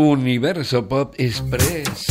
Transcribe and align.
Universo 0.00 0.88
Pop 0.88 1.14
Express. 1.18 2.06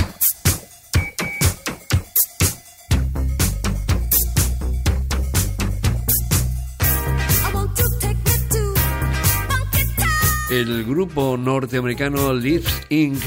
El 10.52 10.86
grupo 10.86 11.36
norteamericano 11.36 12.32
Lips 12.32 12.72
Inc. 12.90 13.24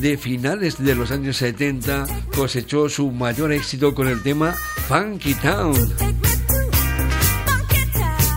de 0.00 0.16
finales 0.16 0.82
de 0.82 0.94
los 0.94 1.10
años 1.10 1.36
70 1.38 2.06
cosechó 2.36 2.88
su 2.88 3.10
mayor 3.10 3.50
éxito 3.52 3.96
con 3.96 4.06
el 4.06 4.22
tema 4.22 4.54
Funky 4.86 5.34
Town 5.34 5.74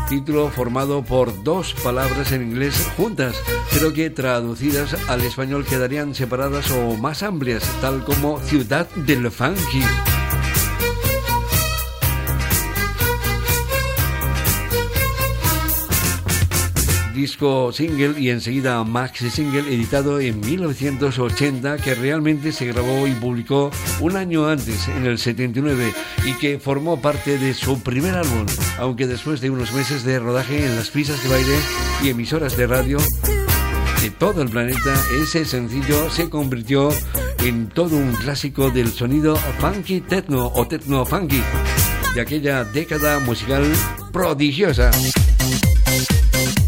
título 0.08 0.50
formado 0.50 1.04
por 1.04 1.44
dos 1.44 1.74
palabras 1.84 2.32
en 2.32 2.42
inglés 2.44 2.90
juntas, 2.96 3.36
pero 3.80 3.94
que 3.94 4.10
traducidas 4.10 4.96
al 5.08 5.22
español 5.22 5.64
quedarían 5.64 6.16
separadas 6.16 6.72
o 6.72 6.98
más 6.98 7.22
amplias, 7.22 7.64
tal 7.80 8.04
como 8.04 8.40
Ciudad 8.40 8.88
del 8.96 9.30
Funky. 9.30 9.84
disco 17.14 17.72
single 17.72 18.20
y 18.20 18.30
enseguida 18.30 18.84
maxi 18.84 19.30
single 19.30 19.74
editado 19.74 20.20
en 20.20 20.40
1980 20.40 21.78
que 21.78 21.96
realmente 21.96 22.52
se 22.52 22.68
grabó 22.68 23.08
y 23.08 23.12
publicó 23.14 23.72
un 24.00 24.16
año 24.16 24.48
antes, 24.48 24.88
en 24.88 25.06
el 25.06 25.18
79, 25.18 25.94
y 26.26 26.34
que 26.34 26.60
formó 26.60 27.02
parte 27.02 27.38
de 27.38 27.54
su 27.54 27.82
primer 27.82 28.16
álbum, 28.16 28.46
aunque 28.80 29.08
después 29.08 29.42
de 29.42 29.50
unos 29.50 29.72
meses 29.74 30.04
de 30.04 30.20
rodaje 30.20 30.66
en 30.66 30.76
las 30.76 30.90
pistas 30.90 31.22
de 31.24 31.30
baile 31.30 31.58
y 32.04 32.10
emisoras 32.10 32.56
de 32.56 32.68
radio 32.68 32.98
de 34.02 34.12
todo 34.12 34.42
el 34.42 34.50
planeta, 34.50 34.94
ese 35.22 35.46
sencillo 35.46 36.10
se 36.10 36.30
convirtió 36.30 36.90
en 37.40 37.68
todo 37.68 37.96
un 37.96 38.14
clásico 38.14 38.70
del 38.70 38.92
sonido 38.92 39.36
funky 39.60 40.02
techno 40.02 40.52
o 40.54 40.68
techno 40.68 41.06
funky 41.06 41.42
de 42.14 42.22
aquella 42.22 42.64
década 42.64 43.20
musical 43.20 43.64
prodigiosa. 44.12 44.92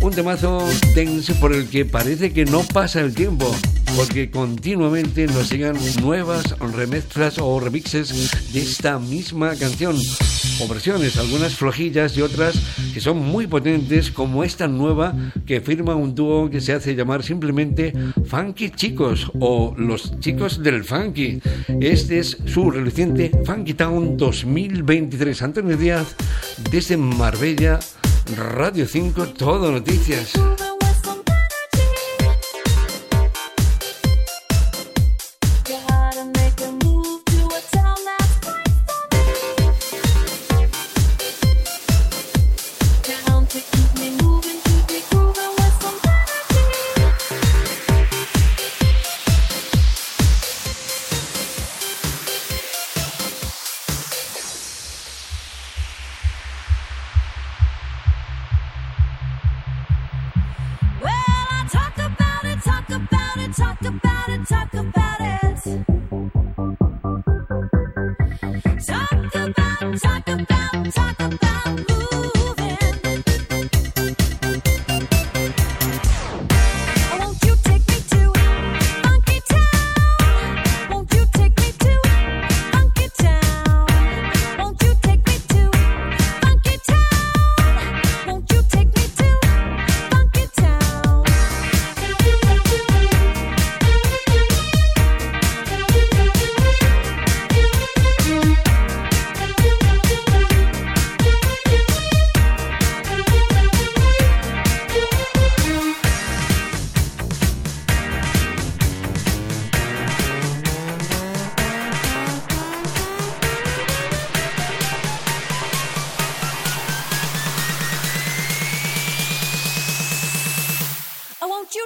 Un 0.02 0.14
temazo 0.14 0.68
denso 0.96 1.34
por 1.36 1.54
el 1.54 1.68
que 1.70 1.86
parece 1.86 2.32
que 2.32 2.46
no 2.46 2.62
pasa 2.64 3.02
el 3.02 3.14
tiempo, 3.14 3.54
porque 3.96 4.32
continuamente 4.32 5.28
nos 5.28 5.52
llegan 5.52 5.78
nuevas 6.02 6.58
remezclas 6.60 7.38
o 7.38 7.60
remixes 7.60 8.54
de 8.54 8.62
esta 8.62 8.98
misma 8.98 9.56
canción, 9.56 9.98
o 10.62 10.68
versiones, 10.68 11.18
algunas 11.18 11.56
flojillas 11.56 12.18
y 12.18 12.22
otras 12.22 12.56
que 12.94 13.00
son 13.00 13.18
muy 13.18 13.48
potentes, 13.48 14.12
como 14.12 14.44
esta 14.44 14.68
nueva 14.68 15.14
que 15.46 15.62
firma 15.62 15.96
un 15.96 16.16
dúo 16.16 16.50
que 16.50 16.62
se 16.62 16.74
hace 16.74 16.96
llamar 16.96 17.24
simplemente 17.24 17.94
Funky 18.26 18.72
Chicos 18.72 19.32
o 19.40 19.74
Los 19.78 20.20
Chicos 20.20 20.62
del 20.64 20.84
Funky. 20.84 21.42
Este 21.82 22.20
es 22.20 22.38
su 22.46 22.72
reciente 22.72 23.32
Funky 23.46 23.74
Town 23.74 24.18
2023. 24.18 25.42
Antonio 25.42 25.78
Díaz, 25.78 26.16
desde 26.72 26.98
Marbella, 26.98 27.80
Radio 28.36 28.86
5, 28.86 29.28
todo 29.30 29.72
noticias. 29.72 30.34
talk 63.54 63.82
about 63.82 64.09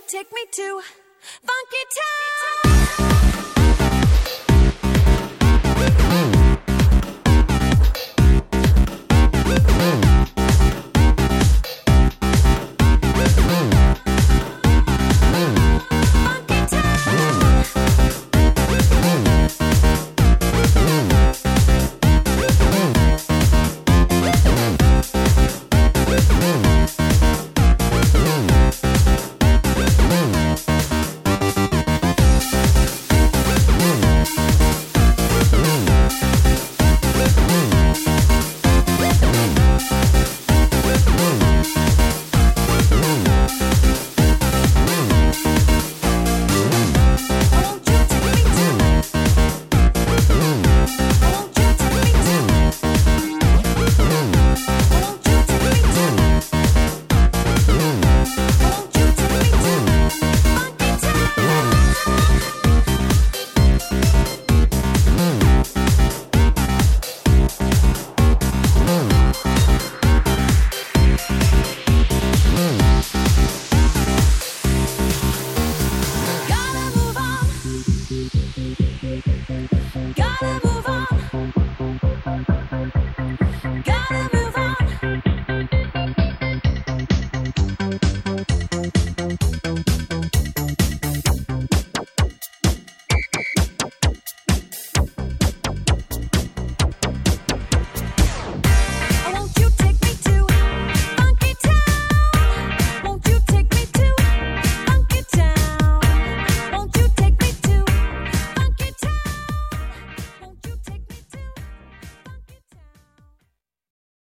take 0.07 0.29
me 0.33 0.45
to 0.51 0.81
Funky 1.21 1.83
Town. 1.95 2.32